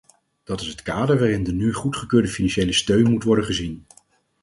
[0.43, 3.85] Dat is het kader waarin de nu goedgekeurde financiële steun moet worden gezien.